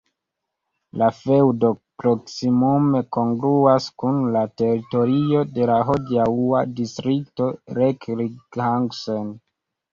[1.01, 1.69] La feŭdo
[2.03, 9.35] proksimume kongruas kun la teritorio de la hodiaŭa distrikto Recklinghausen.